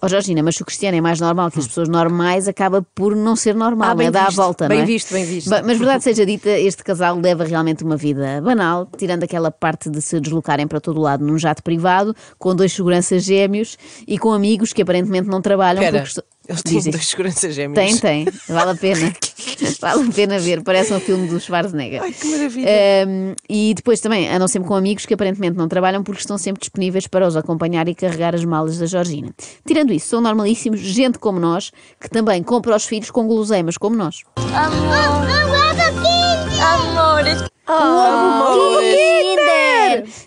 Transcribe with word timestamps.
Ó 0.00 0.06
Georgina, 0.08 0.42
mas 0.42 0.54
se 0.56 0.62
o 0.62 0.64
Cristiano 0.64 0.96
é 0.96 1.00
mais 1.00 1.20
normal 1.20 1.50
que 1.50 1.58
as 1.58 1.66
pessoas 1.66 1.88
normais, 1.88 2.46
acaba 2.46 2.86
por 2.94 3.16
não 3.16 3.34
ser 3.34 3.54
normal, 3.54 3.90
Ah, 3.90 3.94
bem 3.94 4.06
né? 4.06 4.10
dá 4.12 4.22
a 4.22 4.26
visto, 4.26 4.36
volta, 4.36 4.68
bem 4.68 4.78
não 4.78 4.84
é? 4.84 4.86
visto, 4.86 5.12
bem 5.12 5.24
visto. 5.24 5.50
Mas 5.50 5.78
verdade 5.78 6.04
seja 6.04 6.24
dita, 6.24 6.50
este 6.50 6.84
casal 6.84 7.18
leva 7.18 7.44
realmente 7.44 7.82
uma 7.82 7.96
vida 7.96 8.40
banal, 8.40 8.88
tirando 8.96 9.24
aquela 9.24 9.50
parte 9.50 9.90
de 9.90 10.00
se 10.00 10.20
deslocarem 10.20 10.66
para 10.68 10.80
todo 10.80 10.98
o 10.98 11.02
lado 11.02 11.24
num 11.24 11.36
jato 11.38 11.62
privado, 11.62 12.14
com 12.38 12.54
dois 12.54 12.72
seguranças 12.72 13.24
gêmeos 13.24 13.76
e 14.06 14.18
com 14.18 14.32
amigos 14.32 14.72
que 14.72 14.82
aparentemente 14.82 15.28
não 15.28 15.40
trabalham. 15.42 15.82
Espera, 15.82 16.04
porque... 16.04 16.22
eles 16.48 16.62
têm 16.62 16.76
Dizem. 16.78 16.92
dois 16.92 17.06
seguranças 17.06 17.54
gêmeos. 17.54 17.74
Tem, 17.74 18.24
tem. 18.24 18.34
Vale 18.48 18.70
a 18.70 18.74
pena. 18.74 19.12
vale 19.80 20.08
a 20.08 20.12
pena 20.12 20.38
ver. 20.38 20.62
Parece 20.62 20.94
um 20.94 21.00
filme 21.00 21.28
do 21.28 21.38
Schwarzenegger. 21.38 22.02
Ai, 22.02 22.12
que 22.12 22.26
maravilha. 22.26 22.70
Um, 23.06 23.34
e 23.48 23.74
depois 23.74 24.00
também 24.00 24.28
andam 24.30 24.48
sempre 24.48 24.66
com 24.66 24.74
amigos 24.74 25.04
que 25.04 25.12
aparentemente 25.12 25.58
não 25.58 25.68
trabalham 25.68 26.02
porque 26.02 26.20
estão 26.20 26.38
sempre 26.38 26.60
disponíveis 26.60 27.06
para 27.06 27.26
os 27.26 27.36
acompanhar 27.36 27.86
e 27.86 27.94
carregar 27.94 28.34
as 28.34 28.44
malas 28.46 28.78
da 28.78 28.86
Georgina. 28.86 29.34
Tirando 29.66 29.92
isso, 29.92 30.08
são 30.08 30.22
normalíssimos, 30.22 30.80
gente 30.80 31.18
como 31.18 31.38
nós, 31.38 31.70
que 32.00 32.08
também 32.08 32.42
compra 32.42 32.72
aos 32.72 32.86
filhos 32.86 33.10
com 33.10 33.26
guloseimas 33.26 33.76
como 33.76 33.94
nós. 33.94 34.22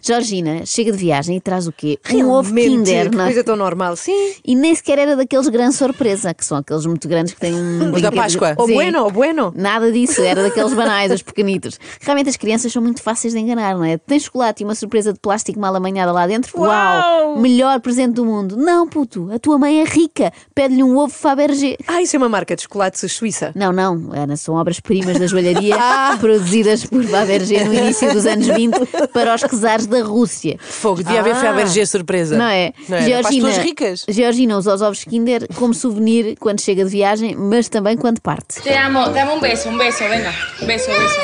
Georgina 0.01 0.65
chega 0.65 0.91
de 0.91 0.97
viagem 0.97 1.37
e 1.37 1.41
traz 1.41 1.67
o 1.67 1.71
quê? 1.71 1.99
Um 2.13 2.29
ovo 2.29 2.53
Realmente, 2.53 2.69
Kinder, 2.69 3.09
que 3.09 3.15
não 3.15 3.23
é? 3.23 3.27
coisa 3.27 3.43
tão 3.43 3.55
normal. 3.55 3.95
Sim. 3.95 4.33
E 4.45 4.55
nem 4.55 4.73
sequer 4.73 4.99
era 4.99 5.15
daqueles 5.15 5.47
grande 5.47 5.75
surpresa, 5.75 6.33
que 6.33 6.45
são 6.45 6.57
aqueles 6.57 6.85
muito 6.85 7.07
grandes 7.07 7.33
que 7.33 7.39
têm 7.39 7.53
um. 7.53 7.91
Os 7.93 8.01
da 8.01 8.11
Páscoa. 8.11 8.55
O 8.57 8.67
bueno, 8.67 9.05
o 9.05 9.11
bueno. 9.11 9.53
Nada 9.55 9.91
disso, 9.91 10.21
era 10.21 10.41
daqueles 10.41 10.73
banais, 10.73 11.11
os 11.11 11.21
pequenitos. 11.21 11.79
Realmente 11.99 12.29
as 12.29 12.37
crianças 12.37 12.71
são 12.71 12.81
muito 12.81 13.01
fáceis 13.01 13.33
de 13.33 13.39
enganar, 13.39 13.75
não 13.75 13.83
é? 13.83 13.97
Tem 13.97 14.19
chocolate 14.19 14.63
e 14.63 14.65
uma 14.65 14.75
surpresa 14.75 15.13
de 15.13 15.19
plástico 15.19 15.59
mal 15.59 15.75
amanhada 15.75 16.11
lá 16.11 16.25
dentro? 16.27 16.59
Uau! 16.59 17.37
Melhor 17.39 17.79
presente 17.79 18.13
do 18.13 18.25
mundo. 18.25 18.55
Não, 18.57 18.87
puto, 18.87 19.29
a 19.31 19.39
tua 19.39 19.57
mãe 19.57 19.81
é 19.81 19.83
rica. 19.83 20.31
Pede-lhe 20.53 20.83
um 20.83 20.97
ovo 20.97 21.13
Fabergé. 21.13 21.77
Ah, 21.87 22.01
isso 22.01 22.15
é 22.15 22.17
uma 22.17 22.29
marca 22.29 22.55
de 22.55 22.63
chocolate 22.63 22.97
suíça. 23.09 23.51
Não, 23.55 23.71
não, 23.71 24.09
Ana, 24.13 24.35
são 24.37 24.55
obras-primas 24.55 25.19
da 25.19 25.27
joalharia 25.27 25.75
produzidas 26.19 26.85
por 26.85 27.03
Fabergé 27.03 27.63
no 27.63 27.73
início 27.73 28.11
dos 28.13 28.25
anos 28.25 28.47
20 28.47 28.79
para 29.13 29.35
os 29.35 29.43
czares 29.59 29.85
da 29.87 30.01
Rússia. 30.03 30.57
Fogo, 30.59 31.03
devia 31.03 31.19
haver 31.19 31.35
Fabergé 31.35 31.85
surpresa. 31.85 32.37
Não 32.37 32.45
é? 32.45 32.73
Não 32.87 32.97
era? 32.97 33.09
Para 33.21 33.29
as 33.29 33.35
pessoas 33.35 33.57
ricas. 33.57 34.05
Georgina 34.07 34.57
usa 34.57 34.73
os 34.75 34.81
ovos 34.81 35.03
Kinder 35.03 35.47
como 35.55 35.73
souvenir 35.73 36.35
quando 36.39 36.61
chega 36.61 36.83
de 36.85 36.89
viagem, 36.89 37.35
mas 37.35 37.67
também 37.69 37.97
quando 37.97 38.19
parte. 38.21 38.61
Te 38.61 38.73
amo, 38.75 39.09
dame 39.09 39.31
un 39.33 39.39
beso, 39.41 39.69
un 39.69 39.77
beso, 39.77 40.03
venga. 40.09 40.33
Beso, 40.65 40.89
beso. 40.91 41.21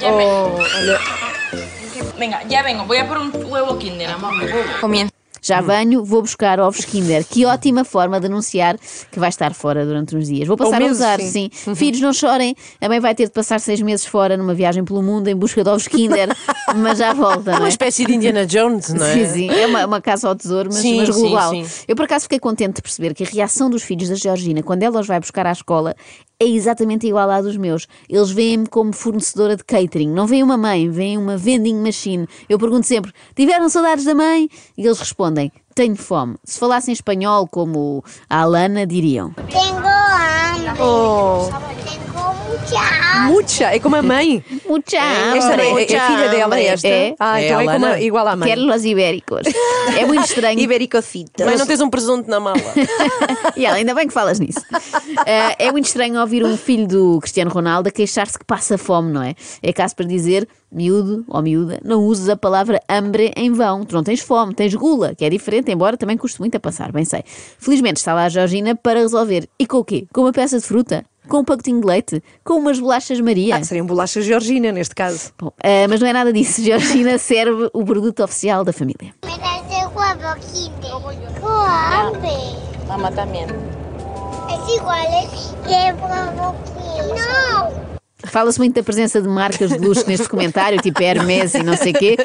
Ya 0.00 0.10
me- 0.12 0.24
Oh, 0.24 0.58
olha. 0.58 0.98
venga, 2.18 2.42
ya 2.48 2.62
vengo. 2.62 2.84
Voy 2.84 2.98
a 2.98 3.08
por 3.08 3.18
un 3.18 3.30
huevo 3.50 3.78
Kinder, 3.78 4.10
amor. 4.10 4.34
Comienza. 4.80 5.13
Já 5.44 5.60
venho, 5.60 6.02
vou 6.02 6.22
buscar 6.22 6.58
ovos 6.58 6.86
Kinder. 6.86 7.22
Que 7.22 7.44
ótima 7.44 7.84
forma 7.84 8.18
de 8.18 8.26
anunciar 8.26 8.78
que 9.12 9.20
vai 9.20 9.28
estar 9.28 9.52
fora 9.52 9.84
durante 9.84 10.16
uns 10.16 10.26
dias. 10.26 10.48
Vou 10.48 10.56
passar 10.56 10.76
a 10.76 10.80
meses, 10.80 10.96
usar, 10.96 11.20
sim. 11.20 11.50
sim. 11.52 11.74
Filhos, 11.74 12.00
não 12.00 12.14
chorem. 12.14 12.56
A 12.80 12.88
mãe 12.88 12.98
vai 12.98 13.14
ter 13.14 13.26
de 13.26 13.30
passar 13.30 13.60
seis 13.60 13.82
meses 13.82 14.06
fora 14.06 14.38
numa 14.38 14.54
viagem 14.54 14.82
pelo 14.82 15.02
mundo 15.02 15.28
em 15.28 15.36
busca 15.36 15.62
de 15.62 15.68
ovos 15.68 15.86
Kinder, 15.86 16.34
mas 16.76 16.98
já 16.98 17.12
volta, 17.12 17.50
É 17.50 17.54
não 17.54 17.60
uma 17.60 17.66
é? 17.66 17.68
espécie 17.68 18.04
de 18.04 18.14
Indiana 18.14 18.46
Jones, 18.46 18.88
não 18.92 19.04
é? 19.04 19.12
Sim, 19.26 19.32
sim, 19.32 19.48
é 19.50 19.66
uma, 19.66 19.86
uma 19.86 20.00
caça 20.00 20.28
ao 20.28 20.34
tesouro, 20.34 20.68
mas, 20.72 20.80
Sim, 20.80 20.98
mas 20.98 21.14
sim, 21.14 21.20
global. 21.22 21.50
sim. 21.52 21.64
Eu 21.88 21.96
por 21.96 22.04
acaso 22.04 22.24
fiquei 22.24 22.38
contente 22.38 22.76
de 22.76 22.82
perceber 22.82 23.14
que 23.14 23.24
a 23.24 23.26
reação 23.26 23.68
dos 23.70 23.82
filhos 23.82 24.08
da 24.08 24.14
Georgina, 24.14 24.62
quando 24.62 24.82
ela 24.82 25.00
os 25.00 25.06
vai 25.06 25.18
buscar 25.20 25.46
à 25.46 25.52
escola, 25.52 25.94
é 26.40 26.44
exatamente 26.46 27.06
igual 27.06 27.30
à 27.30 27.40
dos 27.40 27.56
meus. 27.56 27.86
Eles 28.08 28.30
veem-me 28.30 28.66
como 28.66 28.92
fornecedora 28.92 29.56
de 29.56 29.64
catering. 29.64 30.10
Não 30.10 30.26
veem 30.26 30.42
uma 30.42 30.56
mãe, 30.56 30.90
veem 30.90 31.16
uma 31.16 31.36
vending 31.36 31.76
machine. 31.80 32.26
Eu 32.48 32.58
pergunto 32.58 32.86
sempre: 32.86 33.12
tiveram 33.36 33.68
saudades 33.68 34.04
da 34.04 34.14
mãe? 34.14 34.48
E 34.76 34.84
eles 34.84 34.98
respondem: 34.98 35.52
tenho 35.74 35.96
fome. 35.96 36.36
Se 36.44 36.58
falassem 36.58 36.92
espanhol 36.92 37.46
como 37.48 38.02
a 38.28 38.40
Alana, 38.42 38.86
diriam. 38.86 39.32
Tengo 39.50 39.78
hambre. 39.78 40.82
Oh, 40.82 41.48
mucha 42.70 42.80
hambre. 42.80 43.32
mucha, 43.32 43.64
é 43.74 43.78
como 43.78 43.96
a 43.96 44.02
mãe. 44.02 44.44
Mucha 44.66 44.96
Esta 44.96 45.54
é, 45.62 45.68
é- 45.68 45.82
é 45.82 45.86
filha 46.06 46.28
dela, 46.30 46.60
esta? 46.60 46.88
É. 46.88 47.14
Ah, 47.18 47.40
É 47.40 47.46
então 47.46 47.60
é 47.60 47.64
como 47.64 47.86
a- 47.86 47.88
Lana. 47.90 48.00
igual 48.00 48.28
à 48.28 48.36
mãe. 48.36 48.48
Quero 48.48 48.62
los 48.66 48.84
ibéricos. 48.84 49.42
É 49.98 50.04
muito 50.06 50.24
estranho. 50.24 50.58
Ibericocito. 50.58 51.44
Mas 51.44 51.58
não 51.60 51.66
tens 51.66 51.80
um 51.80 51.90
presunto 51.90 52.28
na 52.30 52.40
mala. 52.40 52.56
E 53.56 53.64
ela, 53.66 53.76
ainda 53.76 53.94
bem 53.94 54.06
que 54.08 54.12
falas 54.12 54.40
nisso. 54.40 54.60
Eh, 55.26 55.66
é 55.66 55.70
muito 55.72 55.84
estranho 55.84 56.18
ouvir 56.20 56.44
um 56.44 56.56
filho 56.56 56.88
do 56.88 57.20
Cristiano 57.20 57.50
Ronaldo 57.52 57.88
a 57.88 57.92
queixar-se 57.92 58.36
que 58.36 58.44
passa 58.44 58.76
fome, 58.76 59.12
não 59.12 59.22
é? 59.22 59.34
É 59.62 59.72
caso 59.72 59.94
para 59.94 60.06
dizer, 60.06 60.48
miúdo 60.72 61.24
ou 61.28 61.40
miúda, 61.40 61.78
não 61.84 62.00
uses 62.02 62.28
a 62.28 62.36
palavra 62.36 62.80
hambre 62.88 63.32
em 63.36 63.52
vão. 63.52 63.84
Tu 63.84 63.94
não 63.94 64.02
tens 64.02 64.20
fome, 64.20 64.54
tens 64.54 64.74
gula, 64.74 65.14
que 65.14 65.24
é 65.24 65.30
diferente, 65.30 65.70
embora 65.70 65.96
também 65.96 66.16
custe 66.16 66.40
muito 66.40 66.56
a 66.56 66.60
passar, 66.60 66.90
bem 66.90 67.04
sei. 67.04 67.22
Felizmente 67.58 67.98
está 68.00 68.12
lá 68.12 68.24
a 68.24 68.28
Georgina 68.28 68.74
para 68.74 68.98
resolver. 69.00 69.48
E 69.58 69.66
com 69.66 69.78
o 69.78 69.84
quê? 69.84 70.06
Com 70.12 70.22
uma 70.22 70.32
peça 70.32 70.58
de 70.58 70.64
fruta? 70.64 71.04
Com 71.28 71.38
um 71.38 71.44
pacotinho 71.44 71.80
de 71.80 71.86
leite? 71.86 72.22
Com 72.44 72.54
umas 72.54 72.78
bolachas 72.78 73.20
Maria? 73.20 73.56
Ah, 73.56 73.64
seriam 73.64 73.86
bolachas 73.86 74.24
Georgina, 74.24 74.70
neste 74.72 74.94
caso. 74.94 75.32
Bom, 75.38 75.50
eh, 75.62 75.86
mas 75.86 76.00
não 76.00 76.08
é 76.08 76.12
nada 76.12 76.32
disso. 76.32 76.60
Georgina 76.64 77.18
serve 77.18 77.70
o 77.72 77.84
produto 77.84 78.22
oficial 78.22 78.64
da 78.64 78.72
família. 78.72 79.14
Me 79.24 79.34
Fala-se 88.26 88.58
muito 88.58 88.74
da 88.74 88.82
presença 88.82 89.20
de 89.20 89.28
marcas 89.28 89.70
de 89.70 89.78
luxo 89.78 90.04
neste 90.06 90.24
documentário, 90.24 90.80
tipo 90.80 91.02
Hermes 91.02 91.54
e 91.54 91.62
não 91.62 91.76
sei 91.76 91.92
o 91.92 91.98
quê, 91.98 92.16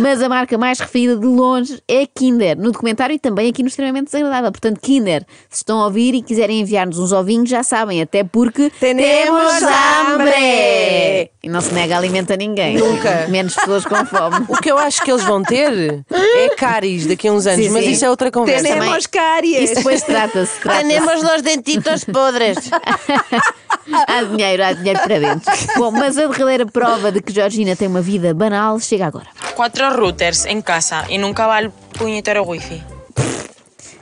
mas 0.00 0.22
a 0.22 0.28
marca 0.28 0.56
mais 0.58 0.78
referida 0.78 1.16
de 1.16 1.26
longe 1.26 1.80
é 1.88 2.06
Kinder, 2.06 2.56
no 2.56 2.70
documentário 2.72 3.14
e 3.14 3.18
também 3.18 3.48
aqui 3.48 3.62
no 3.62 3.68
Extremamente 3.68 4.06
Desagradável. 4.06 4.50
Portanto, 4.52 4.80
Kinder, 4.80 5.24
se 5.48 5.58
estão 5.58 5.80
a 5.80 5.84
ouvir 5.86 6.14
e 6.14 6.22
quiserem 6.22 6.60
enviar-nos 6.60 6.98
uns 6.98 7.12
ovinhos, 7.12 7.48
já 7.48 7.62
sabem, 7.62 8.02
até 8.02 8.22
porque 8.24 8.70
Temos 8.80 9.62
hambre! 9.62 11.30
E 11.42 11.48
não 11.48 11.60
se 11.60 11.72
nega 11.72 11.96
alimento 11.96 12.32
a 12.32 12.36
ninguém. 12.36 12.76
Nunca. 12.76 13.26
Menos 13.28 13.54
pessoas 13.54 13.84
com 13.84 14.04
fome. 14.04 14.44
O 14.48 14.56
que 14.56 14.70
eu 14.70 14.78
acho 14.78 15.02
que 15.02 15.10
eles 15.10 15.24
vão 15.24 15.42
ter 15.42 16.04
é 16.10 16.48
cáries 16.56 17.06
daqui 17.06 17.28
a 17.28 17.32
uns 17.32 17.46
anos, 17.46 17.64
Sim, 17.64 17.72
mas 17.72 17.84
sim. 17.84 17.92
isso 17.92 18.04
é 18.04 18.10
outra 18.10 18.30
conversa. 18.30 18.64
Temos 18.64 19.06
cáries. 19.06 19.62
Isso 19.62 19.74
depois 19.76 20.02
trata-se. 20.02 20.60
trata-se. 20.60 20.82
Tenemos 20.82 21.22
los 21.22 21.42
dentitos 21.42 22.04
podres. 22.04 22.58
Há 24.06 24.22
dinheiro, 24.22 24.64
há 24.64 24.72
dinheiro 24.72 25.00
para 25.00 25.18
dentro. 25.18 25.52
Bom, 25.76 25.90
mas 25.90 26.18
a 26.18 26.26
derradeira 26.26 26.66
prova 26.66 27.10
de 27.10 27.20
que 27.20 27.32
Georgina 27.32 27.74
tem 27.74 27.88
uma 27.88 28.00
vida 28.00 28.34
banal 28.34 28.78
chega 28.80 29.06
agora. 29.06 29.26
Cuatro 29.54 29.90
routers 29.90 30.46
en 30.46 30.62
casa 30.62 31.04
y 31.08 31.18
nunca 31.18 31.46
va 31.46 31.56
al 31.56 31.70
puñetero 31.70 32.42
wifi. 32.44 32.82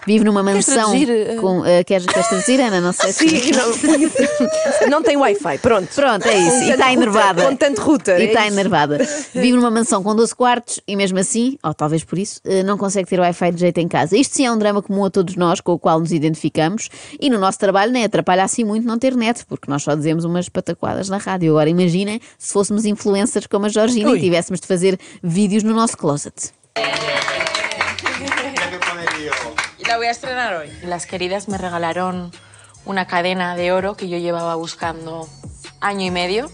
Vive 0.07 0.25
numa 0.25 0.43
mansão 0.43 0.75
traduzir, 0.91 1.11
eh? 1.11 1.35
com. 1.37 1.65
eh, 1.67 1.83
queres, 1.85 2.07
queres 2.07 2.29
traduzir, 2.29 2.61
Ana? 2.61 2.81
Não 2.81 2.93
sei 2.93 3.11
se. 3.13 3.29
Sim, 3.29 3.51
não, 3.53 4.89
não 4.89 5.03
tem 5.03 5.17
Wi-Fi, 5.17 5.59
pronto. 5.59 5.89
Pronto, 5.95 6.27
é 6.29 6.39
isso. 6.39 6.57
E 6.57 6.61
tanto 6.61 6.71
está 6.73 6.93
enervada. 6.93 7.43
com 7.45 7.57
tanto 7.57 7.81
router, 7.83 8.21
E 8.21 8.25
é 8.25 8.27
está 8.27 8.47
isso. 8.47 8.55
enervada. 8.55 8.99
Vive 9.35 9.53
numa 9.53 9.71
mansão 9.71 10.03
com 10.03 10.15
12 10.15 10.35
quartos 10.35 10.81
e 10.87 10.95
mesmo 10.97 11.19
assim, 11.19 11.59
ou 11.63 11.75
talvez 11.75 12.05
por 12.05 12.19
isso, 12.19 12.41
eh, 12.45 12.63
não 12.63 12.79
consegue 12.79 13.09
ter 13.09 13.19
Wi-Fi 13.19 13.53
de 13.53 13.61
jeito 13.61 13.79
em 13.79 13.89
casa. 13.89 14.17
Isto 14.17 14.37
sim 14.37 14.47
é 14.47 14.53
um 14.53 14.59
drama 14.59 14.81
comum 14.81 15.05
a 15.05 15.11
todos 15.11 15.35
nós, 15.37 15.61
com 15.61 15.73
o 15.73 15.79
qual 15.79 15.99
nos 15.99 16.13
identificamos. 16.13 16.89
E 17.21 17.29
no 17.29 17.39
nosso 17.39 17.59
trabalho 17.59 17.91
nem 17.93 18.05
atrapalha 18.05 18.45
assim 18.45 18.65
muito 18.65 18.87
não 18.87 18.99
ter 18.99 19.15
net, 19.17 19.45
porque 19.47 19.71
nós 19.71 19.83
só 19.83 19.95
dizemos 19.95 20.25
umas 20.25 20.49
pataquadas 20.49 21.09
na 21.09 21.19
rádio. 21.19 21.51
Agora 21.51 21.69
imaginem 21.69 22.21
se 22.39 22.53
fôssemos 22.53 22.85
influencers 22.85 23.47
como 23.47 23.67
a 23.67 23.69
Georgina 23.69 24.11
Ui. 24.11 24.19
e 24.19 24.21
tivéssemos 24.21 24.61
de 24.61 24.67
fazer 24.67 24.99
vídeos 25.23 25.63
no 25.63 25.75
nosso 25.75 25.97
closet. 25.97 26.53
La 29.89 29.99
voy 29.99 30.07
a 30.07 30.11
estrenar 30.11 30.55
hoy. 30.55 30.69
Las 30.83 31.07
queridas 31.07 31.49
me 31.49 31.59
regalaron 31.59 32.33
una 32.85 33.07
cadena 33.07 33.55
de 33.55 33.71
oro 33.71 33.97
que 33.97 34.09
yo 34.09 34.19
llevaba 34.19 34.57
buscando 34.57 35.29
año 35.81 36.05
y 36.05 36.11
medio, 36.11 36.51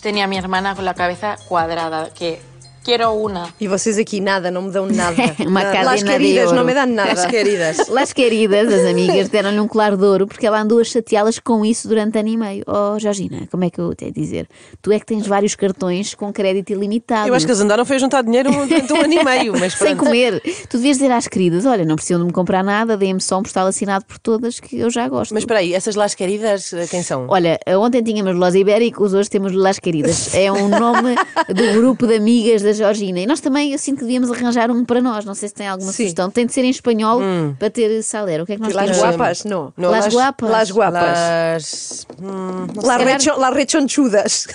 tenía 0.00 0.24
a 0.24 0.26
mi 0.28 0.38
hermana 0.38 0.76
con 0.76 0.84
la 0.84 0.94
cabeza 0.94 1.36
cuadrada, 1.48 2.14
que 2.14 2.40
quiero 2.84 3.12
una. 3.12 3.48
E 3.60 3.68
vocês 3.68 3.98
aqui, 3.98 4.20
nada, 4.20 4.50
não 4.50 4.62
me 4.62 4.70
dão 4.70 4.86
nada. 4.86 5.16
Uma 5.46 5.60
Nada. 5.62 5.72
cadena 5.72 5.90
Las 5.92 6.00
de 6.00 6.06
queridas, 6.10 6.44
ouro. 6.46 6.56
não 6.56 6.64
me 6.64 6.74
dão 6.74 6.86
nada. 6.86 7.12
As 7.12 7.26
queridas. 7.26 7.86
Las 7.88 8.12
queridas, 8.12 8.72
as 8.72 8.86
amigas, 8.86 9.28
deram-lhe 9.28 9.60
um 9.60 9.68
claro 9.68 9.96
de 9.96 10.04
ouro 10.04 10.26
porque 10.26 10.46
ela 10.46 10.60
andou 10.60 10.80
a 10.80 10.84
chateá-las 10.84 11.38
com 11.38 11.64
isso 11.64 11.88
durante 11.88 12.18
ano 12.18 12.28
e 12.28 12.36
meio. 12.36 12.64
Oh, 12.66 12.98
Georgina, 12.98 13.46
como 13.50 13.64
é 13.64 13.70
que 13.70 13.80
eu 13.80 13.94
te 13.94 14.06
ia 14.06 14.12
dizer? 14.12 14.48
Tu 14.82 14.92
é 14.92 14.98
que 14.98 15.06
tens 15.06 15.26
vários 15.26 15.54
cartões 15.54 16.14
com 16.14 16.32
crédito 16.32 16.70
ilimitado. 16.70 17.28
Eu 17.28 17.34
acho 17.34 17.44
que 17.46 17.52
eles 17.52 17.60
andaram 17.60 17.84
foi 17.84 17.96
a 17.96 17.98
juntar 17.98 18.22
dinheiro 18.22 18.50
durante 18.50 18.92
um 18.92 19.00
ano 19.00 19.12
e 19.12 19.24
meio, 19.24 19.52
mas 19.58 19.74
Sem 19.80 19.96
comer. 19.96 20.40
Tu 20.68 20.76
devias 20.76 20.98
dizer 20.98 21.12
às 21.12 21.28
queridas: 21.28 21.66
olha, 21.66 21.84
não 21.84 21.96
precisam 21.96 22.20
de 22.20 22.26
me 22.26 22.32
comprar 22.32 22.62
nada, 22.64 22.96
deem-me 22.96 23.20
só 23.20 23.38
um 23.38 23.42
postal 23.42 23.66
assinado 23.66 24.04
por 24.04 24.18
todas 24.18 24.58
que 24.60 24.78
eu 24.78 24.90
já 24.90 25.08
gosto. 25.08 25.32
Mas 25.34 25.42
espera 25.42 25.60
aí, 25.60 25.74
essas 25.74 25.94
Las 25.94 26.14
Queridas, 26.14 26.72
eh, 26.72 26.86
quem 26.88 27.02
são? 27.02 27.26
Olha, 27.28 27.58
ontem 27.78 28.02
tínhamos 28.02 28.34
Los 28.36 28.54
Ibéricos, 28.54 29.14
hoje 29.14 29.28
temos 29.30 29.52
Las 29.52 29.78
Queridas. 29.78 30.34
É 30.34 30.50
um 30.50 30.68
nome 30.68 31.14
do 31.48 31.72
grupo 31.80 32.06
de 32.06 32.16
amigas 32.16 32.62
da 32.62 32.69
Georgina. 32.72 33.20
E 33.20 33.26
nós 33.26 33.40
também, 33.40 33.72
eu 33.72 33.78
sinto 33.78 33.98
que 33.98 34.04
devíamos 34.04 34.30
arranjar 34.30 34.70
um 34.70 34.84
para 34.84 35.00
nós. 35.00 35.24
Não 35.24 35.34
sei 35.34 35.48
se 35.48 35.54
tem 35.54 35.68
alguma 35.68 35.90
Sim. 35.92 35.96
sugestão. 36.04 36.30
Tem 36.30 36.46
de 36.46 36.52
ser 36.52 36.64
em 36.64 36.70
espanhol 36.70 37.20
para 37.58 37.70
ter 37.70 38.02
salero. 38.02 38.44
O 38.44 38.46
que 38.46 38.52
é 38.52 38.56
que 38.56 38.62
nós 38.62 38.72
Las 38.74 38.84
temos? 38.86 38.98
guapas, 39.02 39.44
não. 39.44 39.72
Não, 39.76 39.90
Las 39.90 40.08
guapas. 40.12 40.50
Las 40.50 40.70
guapas. 40.70 41.02
Las... 41.18 42.06
Hum, 42.20 42.66
Las, 42.82 43.02
recho, 43.02 43.38
las 43.38 43.54
rechonchudas. 43.54 44.46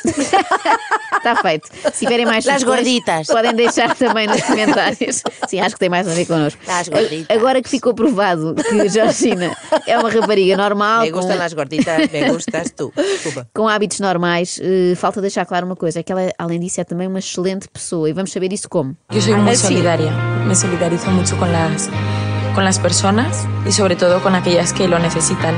Está 1.18 1.36
feito. 1.42 1.70
Se 1.94 2.00
tiverem 2.06 2.26
mais 2.26 2.46
Las 2.46 2.62
sugestões, 2.62 2.66
gorditas. 2.86 3.28
podem 3.28 3.54
deixar 3.54 3.96
também 3.96 4.28
nos 4.28 4.42
comentários. 4.42 5.22
Sim, 5.48 5.60
acho 5.60 5.76
que 5.76 5.80
tem 5.80 5.90
mais 5.90 6.08
a 6.08 6.12
ver 6.14 6.26
connosco. 6.26 6.60
Las 6.68 6.88
gorditas. 6.90 7.36
Agora 7.36 7.62
que 7.62 7.70
ficou 7.70 7.94
provado 7.94 8.56
que 8.56 8.90
Georgina 8.90 9.56
é 9.88 9.98
uma 9.98 10.10
rapariga 10.10 10.58
normal, 10.58 11.02
Me 11.04 11.12
com, 11.12 11.20
gustan 11.20 11.38
las 11.38 11.54
gorditas, 11.54 12.12
me 12.12 12.30
gustas 12.30 12.72
tú. 12.72 12.92
Desculpa. 12.96 13.48
com 13.54 13.68
hábitos 13.68 14.00
normais, 14.00 14.60
eh, 14.62 14.96
falta 14.96 15.22
deixar 15.22 15.46
claro 15.46 15.66
uma 15.66 15.76
coisa: 15.76 16.00
é 16.00 16.04
que 16.04 16.12
ela, 16.12 16.32
além 16.38 16.60
disso, 16.60 16.82
é 16.82 16.84
também 16.84 17.08
uma 17.08 17.20
excelente 17.20 17.68
pessoa. 17.70 18.05
E 18.08 18.14
vamos 18.14 18.32
saber 18.32 18.52
isso 18.54 18.70
como. 18.70 18.96
Yo 19.10 19.22
soy 19.22 19.36
muy 19.36 19.56
sí. 19.56 19.68
solidaria, 19.68 20.12
me 20.46 20.56
solidarizo 20.56 21.12
mucho 21.12 21.38
con 21.38 21.52
las, 21.52 21.90
con 22.54 22.64
las 22.64 22.80
personas 22.80 23.48
y 23.66 23.72
sobre 23.72 23.96
todo 23.96 24.22
con 24.22 24.36
aquellas 24.36 24.74
que 24.74 24.88
lo 24.88 25.00
necesitan. 25.00 25.56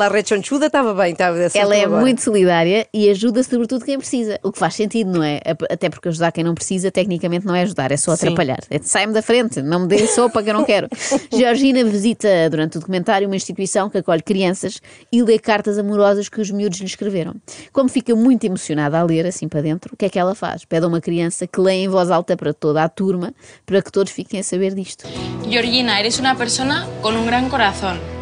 La 0.00 0.08
rechonchuda 0.08 0.68
estava 0.68 0.94
bem, 0.94 1.12
estava 1.12 1.36
Ela 1.52 1.76
é 1.76 1.84
agora. 1.84 2.00
muito 2.00 2.22
solidária 2.22 2.86
e 2.90 3.10
ajuda 3.10 3.42
sobretudo 3.42 3.84
quem 3.84 3.98
precisa. 3.98 4.40
O 4.42 4.50
que 4.50 4.58
faz 4.58 4.74
sentido, 4.74 5.12
não 5.12 5.22
é? 5.22 5.42
Até 5.70 5.90
porque 5.90 6.08
ajudar 6.08 6.32
quem 6.32 6.42
não 6.42 6.54
precisa, 6.54 6.90
tecnicamente, 6.90 7.44
não 7.44 7.54
é 7.54 7.64
ajudar, 7.64 7.92
é 7.92 7.98
só 7.98 8.12
atrapalhar. 8.12 8.60
É 8.70 8.78
sai-me 8.80 9.12
da 9.12 9.20
frente, 9.20 9.60
não 9.60 9.80
me 9.80 9.88
dê 9.88 10.06
sopa 10.06 10.42
que 10.42 10.48
eu 10.48 10.54
não 10.54 10.64
quero. 10.64 10.88
Georgina 11.30 11.84
visita 11.84 12.48
durante 12.48 12.78
o 12.78 12.80
documentário 12.80 13.28
uma 13.28 13.36
instituição 13.36 13.90
que 13.90 13.98
acolhe 13.98 14.22
crianças 14.22 14.80
e 15.12 15.22
lê 15.22 15.38
cartas 15.38 15.76
amorosas 15.76 16.30
que 16.30 16.40
os 16.40 16.50
miúdos 16.50 16.78
lhe 16.78 16.86
escreveram. 16.86 17.34
Como 17.70 17.90
fica 17.90 18.16
muito 18.16 18.44
emocionada 18.44 18.98
a 18.98 19.02
ler, 19.02 19.26
assim 19.26 19.48
para 19.48 19.60
dentro, 19.60 19.92
o 19.92 19.96
que 19.98 20.06
é 20.06 20.08
que 20.08 20.18
ela 20.18 20.34
faz? 20.34 20.64
Pede 20.64 20.86
a 20.86 20.88
uma 20.88 21.02
criança 21.02 21.46
que 21.46 21.60
leia 21.60 21.84
em 21.84 21.88
voz 21.88 22.10
alta 22.10 22.38
para 22.38 22.54
toda 22.54 22.82
a 22.82 22.88
turma, 22.88 23.34
para 23.66 23.82
que 23.82 23.92
todos 23.92 24.12
fiquem 24.12 24.40
a 24.40 24.42
saber 24.42 24.72
disto. 24.72 25.06
Georgina, 25.46 26.00
eres 26.00 26.18
una 26.18 26.38
persona 26.38 26.88
con 27.02 27.14
un 27.18 27.26
gran 27.26 27.50
corazón. 27.50 28.19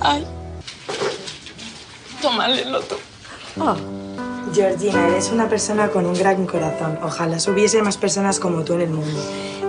Ay. 0.00 0.26
Toma, 2.22 2.48
léelo 2.48 2.80
tú. 2.80 2.96
Georgina, 4.52 5.08
eres 5.08 5.30
una 5.30 5.48
persona 5.48 5.88
con 5.88 6.06
un 6.06 6.14
gran 6.14 6.46
corazón. 6.46 6.98
Ojalá 7.02 7.36
hubiese 7.48 7.82
más 7.82 7.96
personas 7.96 8.40
como 8.40 8.64
tú 8.64 8.74
en 8.74 8.80
el 8.82 8.90
mundo. 8.90 9.20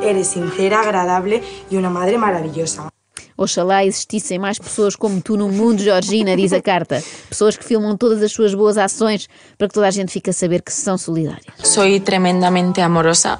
Eres 0.02 0.28
sincera, 0.28 0.82
agradable 0.82 1.44
y 1.70 1.76
una 1.78 1.90
madre 1.90 2.18
maravillosa. 2.18 2.90
Oxalá 3.38 3.84
existissem 3.84 4.38
mais 4.38 4.60
pessoas 4.60 4.96
como 4.96 5.20
tu 5.20 5.36
no 5.36 5.50
mundo, 5.50 5.82
Georgina, 5.82 6.36
diz 6.36 6.54
a 6.54 6.62
carta. 6.62 7.02
Pessoas 7.28 7.58
que 7.58 7.64
filmam 7.64 7.98
todas 7.98 8.22
as 8.22 8.32
suas 8.32 8.54
boas 8.54 8.78
ações 8.78 9.28
para 9.58 9.68
que 9.68 9.74
toda 9.74 9.88
a 9.88 9.92
gente 9.92 10.12
fique 10.12 10.30
a 10.30 10.34
saber 10.34 10.62
que 10.62 10.72
são 10.72 10.96
solidárias. 10.96 11.56
Soy 11.64 12.00
tremendamente 12.02 12.82
amorosa 12.82 13.40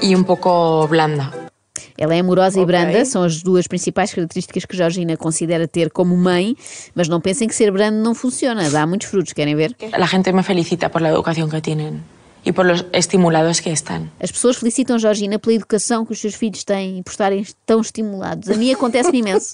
y 0.00 0.14
un 0.14 0.24
poco 0.24 0.86
blanda. 0.86 1.49
Ela 1.96 2.14
é 2.14 2.20
amorosa 2.20 2.58
e 2.58 2.62
Ok. 2.62 2.66
branda, 2.66 3.04
são 3.04 3.22
as 3.22 3.42
duas 3.42 3.66
principais 3.66 4.12
características 4.12 4.64
que 4.64 4.76
Georgina 4.76 5.16
considera 5.16 5.66
ter 5.68 5.90
como 5.90 6.16
mãe, 6.16 6.56
mas 6.94 7.08
não 7.08 7.20
pensem 7.20 7.46
que 7.48 7.54
ser 7.54 7.70
brando 7.70 7.98
não 8.02 8.14
funciona, 8.14 8.68
dá 8.70 8.86
muitos 8.86 9.08
frutos, 9.08 9.32
querem 9.32 9.54
ver? 9.54 9.74
La 9.96 10.06
gente 10.06 10.32
me 10.32 10.42
felicita 10.42 10.88
por 10.90 11.00
la 11.00 11.08
educación 11.10 11.48
que 11.48 11.60
tienen 11.60 12.02
y 12.42 12.52
por 12.52 12.64
los 12.64 12.86
estimulados 12.92 13.60
que 13.60 13.70
están. 13.70 14.10
As 14.18 14.32
pessoas 14.32 14.56
felicitam 14.56 14.98
Georgina 14.98 15.38
pela 15.38 15.56
educação 15.56 16.06
que 16.06 16.12
os 16.12 16.18
seus 16.20 16.34
filhos 16.34 16.64
têm 16.64 16.98
e 16.98 17.02
por 17.02 17.10
estarem 17.10 17.44
tão 17.66 17.80
estimulados. 17.82 18.48
A 18.48 18.54
mim 18.56 18.72
acontece-me 18.72 19.18
imenso. 19.18 19.52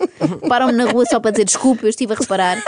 Param-me 0.49 0.73
na 0.73 0.91
rua 0.91 1.05
só 1.05 1.19
para 1.19 1.33
dizer 1.33 1.45
desculpa, 1.45 1.85
eu 1.85 1.91
estive 1.91 2.13
a 2.13 2.17
reparar. 2.17 2.63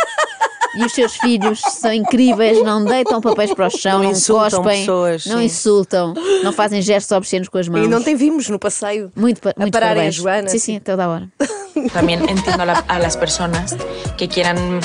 E 0.77 0.85
os 0.85 0.93
seus 0.93 1.17
filhos 1.17 1.61
são 1.61 1.93
incríveis, 1.93 2.63
não 2.63 2.85
deitam 2.85 3.21
papéis 3.21 3.53
para 3.55 3.67
o 3.67 3.71
chão, 3.71 3.99
Não 3.99 4.05
não, 4.05 4.11
insultam 4.11 4.63
cospem, 4.63 4.81
pessoas, 4.81 5.27
não 5.27 5.39
sim. 5.39 5.45
insultam, 5.45 6.15
não 6.45 6.53
fazem 6.53 6.83
gestos 6.83 7.11
obscenos 7.17 7.49
com 7.49 7.59
as 7.59 7.69
mãos. 7.69 7.85
E 7.85 7.89
não 7.89 8.03
tem 8.03 8.15
vimos 8.15 8.49
no 8.49 8.59
passeio. 8.59 9.11
Muito, 9.17 9.41
pa- 9.41 9.55
a 9.57 9.61
muito 9.61 9.73
pararem 9.73 9.95
parabéns. 9.97 10.15
a 10.19 10.23
Joana. 10.23 10.49
Sim, 10.49 10.57
assim. 10.57 10.73
sim, 10.75 10.81
toda 10.81 11.05
a 11.05 11.09
hora. 11.09 11.29
También 11.93 12.21
entiendo 12.29 12.63
a, 12.63 12.67
la- 12.67 12.85
a 12.87 12.99
las 12.99 13.17
personas 13.17 13.77
que 14.17 14.29
quieran 14.29 14.81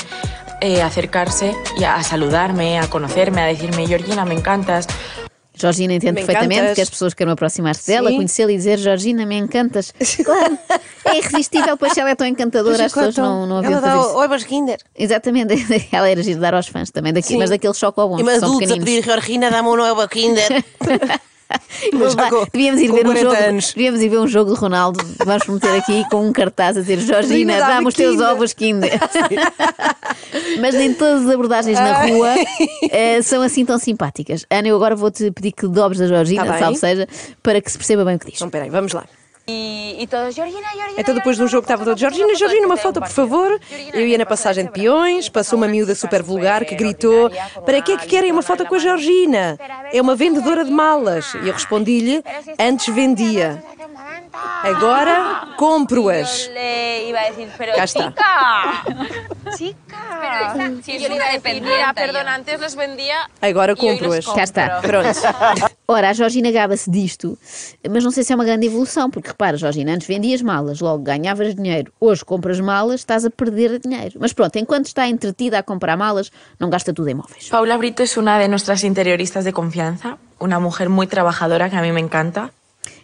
eh, 0.62 0.82
acercarse 0.82 1.54
y 1.78 1.84
a, 1.84 1.96
a 1.96 2.04
saludarme, 2.04 2.80
a 2.80 2.88
conocerme, 2.90 3.42
a 3.42 3.48
decirme, 3.48 3.86
Georgina, 3.88 4.24
me 4.26 4.36
encantas. 4.36 4.88
Georgina 5.56 5.94
entende 5.94 6.14
Me 6.14 6.18
perfeitamente 6.26 6.56
encantas. 6.60 6.76
que 6.76 6.82
as 6.82 6.90
pessoas 6.90 7.14
queiram 7.14 7.34
aproximar-se 7.34 7.86
dela, 7.88 8.10
conhecê-la 8.12 8.52
e 8.52 8.58
dizer 8.58 8.80
Georgina, 8.80 9.26
me 9.26 9.38
encantas. 9.38 9.94
Claro, 10.24 10.58
é 11.06 11.18
irresistível, 11.18 11.76
pois 11.78 11.98
ela 11.98 12.10
é 12.10 12.16
tão 12.16 12.26
encantadora, 12.26 12.86
as 12.86 12.94
pessoas 12.94 13.16
não, 13.18 13.46
não 13.46 13.58
haviam 13.58 13.82
fazer 13.82 14.00
isso. 14.00 14.18
ovos 14.18 14.44
Kinder. 14.46 14.78
Exatamente, 14.98 15.54
ela 15.92 16.10
era 16.10 16.24
giro 16.24 16.40
dar 16.40 16.54
aos 16.54 16.68
fãs 16.68 16.90
também, 16.92 17.14
daqui, 17.14 17.38
mas 17.38 17.50
daqueles 17.50 17.78
chocobons, 17.78 18.20
E 18.20 18.24
que 18.24 18.30
uma 18.30 18.40
são 18.40 18.50
adulta 18.50 18.74
a 18.74 18.78
pedir, 18.78 19.04
Georgina, 19.04 19.52
dá-me 19.52 19.68
um 19.70 19.76
novo 19.76 20.08
Kinder. 20.08 20.64
Devíamos 22.52 22.82
ir 22.82 22.92
ver 22.92 23.02
um 23.02 23.14
40 23.14 23.20
jogo, 23.22 23.36
anos. 23.36 23.74
devíamos 23.74 24.02
ir 24.02 24.10
ver 24.10 24.20
um 24.20 24.28
jogo 24.28 24.54
de 24.54 24.60
Ronaldo, 24.60 25.00
vamos 25.26 25.44
prometer 25.44 25.76
aqui 25.78 26.04
com 26.10 26.28
um 26.28 26.34
cartaz 26.34 26.78
a 26.78 26.82
dizer 26.82 27.00
Georgina, 27.00 27.54
Georgina, 27.54 27.60
dá-me 27.60 27.88
os 27.88 27.94
teus 27.94 28.12
Kinder." 28.16 28.30
ovos 28.30 28.54
Kinder. 28.54 29.00
Mas 30.60 30.74
nem 30.76 30.94
todas 30.94 31.26
as 31.26 31.30
abordagens 31.34 31.78
na 31.78 32.06
rua 32.06 32.34
eh, 32.90 33.22
são 33.22 33.42
assim 33.42 33.66
tão 33.66 33.78
simpáticas. 33.78 34.46
Ana, 34.50 34.68
eu 34.68 34.76
agora 34.76 34.96
vou-te 34.96 35.30
pedir 35.32 35.52
que 35.52 35.68
dobres 35.68 36.02
a 36.02 36.08
Georgina, 36.08 36.46
Tá 36.46 36.60
salve 36.60 36.78
seja, 36.78 37.08
para 37.42 37.62
que 37.62 37.72
se 37.72 37.78
perceba 37.78 38.04
bem 38.06 38.16
o 38.16 38.20
que 38.20 38.26
diz. 38.28 38.36
Então, 38.36 38.50
peraí, 38.50 38.70
vamos 38.70 38.94
lá. 38.94 39.06
Y 39.46 40.08
todos, 40.08 40.34
Georgina, 40.34 40.70
Georgina. 40.74 41.02
Então 41.02 41.14
depois 41.14 41.36
de 41.36 41.44
um 41.44 41.48
jogo 41.48 41.64
estava 41.64 41.84
todo 41.84 41.98
Georgina, 41.98 42.34
Georgina, 42.34 42.66
uma 42.66 42.78
foto, 42.78 43.02
por 43.02 43.10
favor. 43.10 43.60
Eu 43.94 44.08
ia 44.08 44.18
na 44.18 44.26
passagem 44.26 44.66
de 44.66 44.72
peões, 44.72 45.28
passou 45.28 45.58
uma 45.58 45.68
miúda 45.68 45.94
super 45.96 46.24
vulgar 46.24 46.64
que 46.64 46.76
gritou 46.76 47.30
para 47.66 47.82
que 47.82 47.92
é 47.92 47.98
que 47.98 48.08
querem 48.08 48.32
uma 48.32 48.42
foto 48.42 48.66
com 48.66 48.76
a 48.76 48.80
Georgina? 48.80 49.60
É 49.92 50.02
uma 50.02 50.16
vendedora 50.16 50.64
de 50.64 50.72
malas. 50.72 51.34
E 51.36 51.48
eu 51.48 51.54
respondi-lhe, 51.54 52.24
antes 52.58 52.94
vendia. 52.94 53.62
Agora 54.64 55.50
compro-as. 55.58 56.50
Ya 57.76 57.84
está. 57.84 58.14
Chica. 60.24 60.72
Si 60.84 61.00
Yo 61.00 61.10
le 61.10 61.16
iba 61.16 61.26
a 61.26 61.34
decir, 61.34 61.62
mira, 61.62 61.94
perdona, 61.94 62.36
antes 62.36 62.60
los 62.60 62.76
vendía 62.76 63.30
Agora 63.42 63.76
compro-as. 63.76 64.26
Cá 64.26 64.44
está. 64.44 64.82
Pronto. 64.82 65.20
Ora, 65.88 66.10
a 66.10 66.14
Georgina 66.14 66.50
gaba-se 66.52 66.90
disto, 66.90 67.38
mas 67.90 68.04
não 68.04 68.12
sei 68.12 68.24
se 68.24 68.32
é 68.32 68.36
uma 68.36 68.46
grande 68.46 68.68
evolução, 68.68 69.12
porque 69.12 69.30
repara, 69.30 69.58
Georgina, 69.58 69.94
antes 69.94 70.08
vendias 70.08 70.42
malas, 70.42 70.80
logo 70.80 71.04
ganhavas 71.04 71.56
dinheiro. 71.56 71.92
Hoje 72.00 72.24
compras 72.24 72.60
malas, 72.60 73.02
estás 73.02 73.26
a 73.26 73.30
perder 73.30 73.80
dinheiro. 73.80 74.18
Mas 74.20 74.34
pronto, 74.34 74.58
enquanto 74.58 74.88
está 74.88 75.08
entretida 75.08 75.60
a 75.60 75.64
comprar 75.64 75.98
malas, 75.98 76.32
não 76.60 76.70
gasta 76.70 76.94
tudo 76.94 77.10
em 77.10 77.16
móveis. 77.16 77.50
Paula 77.50 77.78
Brito 77.78 78.02
es 78.02 78.18
una 78.18 78.40
de 78.40 78.48
nuestras 78.48 78.84
interioristas 78.84 79.44
de 79.44 79.52
confianza, 79.54 80.18
una 80.40 80.60
mujer 80.60 80.90
muy 80.90 81.08
trabajadora 81.08 81.70
que 81.70 81.76
a 81.76 81.82
mí 81.82 81.92
me 81.92 82.00
encanta. 82.00 82.52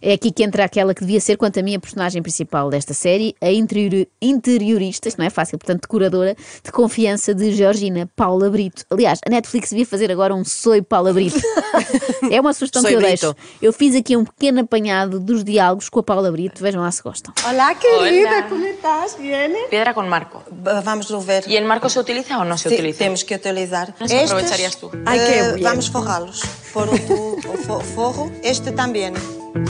É 0.02 0.14
aqui 0.14 0.32
que 0.32 0.44
entra 0.44 0.64
aquela 0.66 0.94
que 0.94 1.02
devia 1.02 1.20
ser, 1.20 1.38
quanto 1.38 1.60
a 1.60 1.64
mim, 1.64 1.76
a 1.76 1.80
personagem 1.80 2.22
principal 2.22 2.70
desta 2.70 2.94
série, 2.94 3.36
a 3.42 3.52
interior- 3.52 4.08
interiorista, 4.22 5.08
isto 5.08 5.18
não 5.18 5.26
é 5.26 5.30
fácil, 5.30 5.58
portanto, 5.58 5.82
decoradora 5.82 6.36
de 6.64 6.72
confiança 6.72 7.34
de 7.34 7.52
Georgina 7.54 8.10
Paula 8.16 8.50
Brito. 8.50 8.86
Aliás, 8.90 9.20
a 9.26 9.30
Netflix 9.30 9.70
devia 9.70 9.86
fazer 9.86 10.12
agora 10.12 10.34
um 10.34 10.44
Soy 10.46 10.82
Paula 10.82 11.12
Brito. 11.14 11.40
é 12.32 12.40
uma 12.40 12.54
sugestão 12.54 12.82
Soy 12.82 12.92
que 12.92 12.96
eu 12.96 13.02
Brito. 13.02 13.20
deixo. 13.36 13.36
Eu 13.62 13.74
fiz 13.74 13.96
aqui 13.96 14.16
um 14.16 14.24
pequeno 14.24 14.62
apanhado 14.62 15.20
dos 15.20 15.44
diálogos 15.44 15.90
com 15.90 16.00
a 16.00 16.04
Paula 16.04 16.32
Brito, 16.32 16.62
vejam 16.62 16.82
lá 16.82 16.92
se 16.92 17.02
gostam. 17.02 17.34
Hola, 17.48 17.76
querida, 17.76 18.48
¿cómo 18.48 18.66
estás? 18.66 19.18
¿Vienes? 19.18 19.68
Piedra 19.70 19.94
con 19.94 20.08
marco. 20.08 20.44
Va- 20.66 20.82
Vamos 20.82 21.10
ver. 21.26 21.44
¿Y 21.48 21.56
el 21.58 21.66
marco 21.66 21.90
se 21.90 22.00
utiliza 22.00 22.38
o 22.40 22.46
no 22.46 22.58
se 22.58 22.70
Sí, 22.70 22.76
utiliza? 22.76 23.00
temos 23.00 23.24
que 23.24 23.36
utilizar. 23.36 23.94
Nos 24.00 24.12
aprovecharías 24.12 24.78
tú. 24.78 24.90
Ai, 25.06 25.20
que 25.20 25.40
eh, 25.40 25.54
bien. 25.54 25.64
vamos 25.64 25.90
forrá-los. 25.90 26.42
Por 26.74 26.88
o, 26.90 26.98
tu- 27.00 27.38
o 27.50 27.58
fo- 27.58 27.82
forro, 27.82 28.32
este 28.44 28.72
também. 28.72 29.14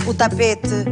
O 0.08 0.14
tapete. 0.14 0.86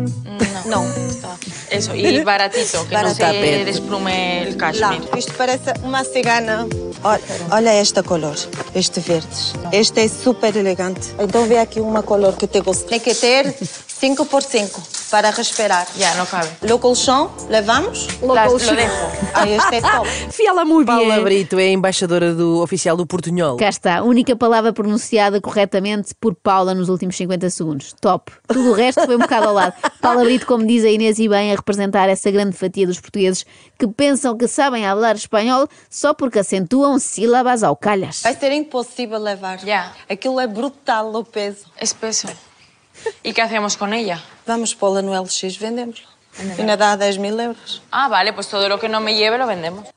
No. 0.66 0.84
Não. 0.84 0.86
Está. 1.10 1.36
Eso, 1.72 1.96
y 1.96 2.22
baratito, 2.24 2.80
que 2.88 2.96
no 2.96 3.02
Barato. 3.02 3.16
se 3.16 3.22
Tapete. 3.22 3.66
desplume 3.66 4.44
el 4.44 4.52
Lá, 4.52 4.58
cashmere. 4.58 5.06
isto 5.18 5.34
parece 5.34 5.74
uma 5.84 6.04
cigana. 6.04 6.68
Olha, 7.04 7.22
olha 7.52 7.74
esta 7.74 8.04
color, 8.04 8.36
este 8.74 9.00
verde. 9.00 9.28
Este 9.72 10.02
é 10.02 10.08
super 10.08 10.56
elegante. 10.56 11.14
Então 11.20 11.46
vê 11.46 11.58
aqui 11.60 11.80
uma 11.80 12.04
color 12.04 12.36
que 12.36 12.48
te 12.48 12.60
gosta. 12.62 12.86
Tem 12.90 13.00
que 13.00 13.14
ter 13.14 13.54
5 13.88 14.26
por 14.26 14.42
5. 14.44 14.82
Para 15.10 15.32
respirar. 15.32 15.88
Ya, 15.96 16.14
no 16.16 16.26
cabe. 16.26 16.50
Lo 16.62 16.80
colchón, 16.80 17.30
levamos. 17.50 18.08
Las- 18.22 18.52
lo 18.52 18.58
dejo. 18.58 19.12
Ahí 19.34 19.54
este 19.54 19.82
top. 19.82 20.06
Fiala 20.32 20.66
muito 20.66 20.88
Paula 20.88 21.16
bem. 21.16 21.24
Brito 21.24 21.58
é 21.60 21.64
a 21.64 21.72
embaixadora 21.72 22.34
do 22.34 22.62
oficial 22.62 22.98
do 22.98 23.06
Portunhol. 23.06 23.58
Cá 23.58 23.70
está, 23.70 24.04
única 24.04 24.36
palavra 24.36 24.74
pronunciada 24.74 25.40
corretamente 25.40 26.14
por 26.20 26.36
Paula 26.36 26.74
nos 26.74 26.90
últimos 26.90 27.16
50 27.16 27.50
segundos. 27.50 27.94
Top. 28.02 28.32
Tudo 28.48 28.72
o 28.72 28.74
resto 28.74 29.06
foi 29.06 29.16
um 29.16 29.20
bocado 29.20 29.48
ao 29.48 29.54
lado. 29.54 29.74
Paula 30.02 30.24
Brito, 30.24 30.46
como 30.46 30.66
diz 30.66 30.84
a 30.84 30.90
Inês 30.90 31.20
e 31.20 31.28
bem, 31.30 31.52
a 31.52 31.56
representar 31.56 32.10
essa 32.10 32.30
grande 32.32 32.56
fatia 32.56 32.86
dos 32.86 33.00
portugueses 33.00 33.46
que 33.78 33.88
pensam 33.88 34.38
que 34.38 34.48
sabem 34.48 34.84
falar 34.84 35.16
espanhol 35.16 35.68
só 35.90 36.14
porque 36.14 36.40
acentuam 36.40 37.00
sílabas 37.00 37.64
ao 37.64 37.76
calhas. 37.76 38.22
Vai 38.24 38.36
ser 38.36 38.52
impossível 38.52 39.20
levar. 39.20 39.64
Ya. 39.64 39.94
Aquilo 40.10 40.40
é 40.40 40.48
brutal 40.48 41.14
o 41.16 41.24
peso. 41.24 41.66
Es 41.80 41.94
peso. 41.94 42.28
¿Y 43.24 43.34
qué 43.34 43.42
hacemos 43.42 43.78
con 43.78 43.94
ella? 43.94 44.22
Vamos 44.46 44.76
por 44.76 44.92
la 45.02 45.22
LX, 45.22 45.44
ULX, 45.44 45.60
vendemosla. 45.60 46.08
Y 46.58 46.64
nada, 46.64 46.94
a 46.94 46.98
10.000 46.98 47.42
euros. 47.42 47.82
Ah, 47.92 48.08
vale, 48.08 48.32
pues 48.34 48.48
todo 48.48 48.70
lo 48.70 48.80
que 48.80 48.90
no 48.90 49.02
me 49.02 49.16
lleve 49.16 49.38
lo 49.38 49.48
vendemos. 49.48 49.88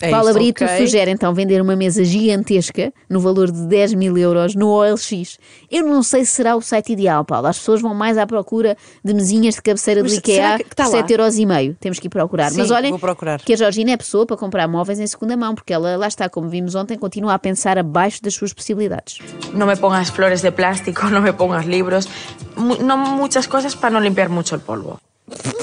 É 0.00 0.10
Paula 0.10 0.30
isso, 0.30 0.38
Brito 0.38 0.64
ok. 0.64 0.78
sugere 0.78 1.10
então 1.10 1.32
vender 1.34 1.60
uma 1.60 1.76
mesa 1.76 2.02
gigantesca 2.04 2.92
no 3.08 3.20
valor 3.20 3.50
de 3.50 3.66
10 3.66 3.94
mil 3.94 4.16
euros 4.18 4.54
no 4.54 4.68
OLX. 4.68 5.38
Eu 5.70 5.84
não 5.86 6.02
sei 6.02 6.24
se 6.24 6.32
será 6.32 6.56
o 6.56 6.60
site 6.62 6.92
ideal, 6.92 7.24
Paula. 7.24 7.50
As 7.50 7.58
pessoas 7.58 7.80
vão 7.80 7.94
mais 7.94 8.16
à 8.18 8.26
procura 8.26 8.76
de 9.04 9.14
mesinhas 9.14 9.54
de 9.54 9.62
cabeceira 9.62 10.02
Mas 10.02 10.12
do 10.12 10.18
IKEA 10.18 10.56
que- 10.58 10.64
que 10.64 10.76
tá 10.76 10.84
por 10.84 10.92
lá? 10.92 10.98
7 10.98 11.12
euros 11.12 11.38
e 11.38 11.46
meio. 11.46 11.76
Temos 11.80 11.98
que 11.98 12.06
ir 12.06 12.10
procurar. 12.10 12.50
Sim, 12.50 12.58
Mas 12.58 12.70
olhem 12.70 12.90
vou 12.90 12.98
procurar. 12.98 13.40
que 13.40 13.52
a 13.52 13.56
Georgina 13.56 13.92
é 13.92 13.96
pessoa 13.96 14.26
para 14.26 14.36
comprar 14.36 14.66
móveis 14.68 14.98
em 15.00 15.06
segunda 15.06 15.36
mão, 15.36 15.54
porque 15.54 15.72
ela, 15.72 15.96
lá 15.96 16.08
está, 16.08 16.28
como 16.28 16.48
vimos 16.48 16.74
ontem, 16.74 16.96
continua 16.98 17.34
a 17.34 17.38
pensar 17.38 17.78
abaixo 17.78 18.22
das 18.22 18.34
suas 18.34 18.52
possibilidades. 18.52 19.18
No 19.52 19.66
me 19.66 19.76
pongas 19.76 20.08
flores 20.10 20.42
de 20.42 20.50
plástico, 20.50 21.06
no 21.10 21.20
me 21.20 21.32
pongas 21.32 21.64
libros, 21.66 22.08
mu- 22.56 22.76
no 22.82 22.96
muchas 22.96 23.46
cosas 23.46 23.74
para 23.74 23.90
no 23.90 24.00
limpiar 24.00 24.28
mucho 24.28 24.54
el 24.54 24.60
polvo. 24.60 24.98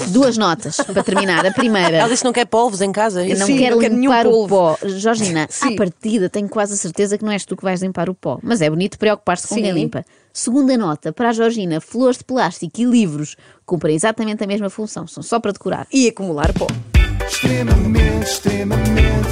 Duas 0.07 0.37
notas 0.37 0.77
para 0.77 1.03
terminar. 1.03 1.45
A 1.45 1.51
primeira. 1.51 1.97
Ela 1.97 2.09
disse 2.09 2.21
que 2.23 2.25
não 2.25 2.33
quer 2.33 2.45
polvos 2.45 2.81
em 2.81 2.91
casa. 2.91 3.25
Eu 3.25 3.37
não 3.37 3.45
Sim, 3.45 3.57
quero 3.57 3.75
não 3.75 3.81
nenhum 3.89 4.01
limpar 4.01 4.27
o 4.27 4.47
pó. 4.47 4.75
polvo. 4.75 4.97
Georgina, 4.97 5.43
à 5.43 5.47
Sim. 5.49 5.75
partida 5.75 6.29
tenho 6.29 6.49
quase 6.49 6.73
a 6.73 6.77
certeza 6.77 7.17
que 7.17 7.23
não 7.23 7.31
és 7.31 7.45
tu 7.45 7.55
que 7.55 7.63
vais 7.63 7.81
limpar 7.81 8.09
o 8.09 8.15
pó. 8.15 8.39
Mas 8.41 8.61
é 8.61 8.69
bonito 8.69 8.97
preocupar-se 8.97 9.47
com 9.47 9.55
quem 9.55 9.65
Sim. 9.65 9.71
limpa. 9.71 10.03
Segunda 10.33 10.75
nota, 10.77 11.13
para 11.13 11.29
a 11.29 11.31
Georgina, 11.33 11.79
flores 11.79 12.17
de 12.17 12.23
plástico 12.23 12.81
e 12.81 12.85
livros 12.85 13.35
cumprem 13.65 13.95
exatamente 13.95 14.43
a 14.43 14.47
mesma 14.47 14.69
função. 14.69 15.05
São 15.05 15.21
só 15.21 15.39
para 15.39 15.51
decorar. 15.51 15.85
E 15.93 16.07
acumular 16.07 16.51
pó. 16.53 16.67
extremamente, 17.27 18.23
extremamente, 18.29 19.29